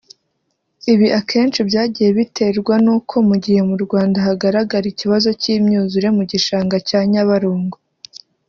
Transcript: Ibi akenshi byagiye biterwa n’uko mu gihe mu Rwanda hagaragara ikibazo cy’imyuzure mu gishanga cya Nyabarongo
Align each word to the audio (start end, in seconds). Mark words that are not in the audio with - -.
Ibi 0.93 1.07
akenshi 1.19 1.59
byagiye 1.69 2.09
biterwa 2.17 2.75
n’uko 2.85 3.15
mu 3.27 3.35
gihe 3.43 3.61
mu 3.69 3.75
Rwanda 3.83 4.17
hagaragara 4.27 4.85
ikibazo 4.93 5.29
cy’imyuzure 5.41 6.07
mu 6.17 6.23
gishanga 6.31 6.75
cya 6.87 7.01
Nyabarongo 7.11 7.77